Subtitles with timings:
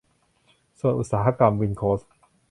[0.79, 2.11] สวนอุตสาหกรรม วินโคสท์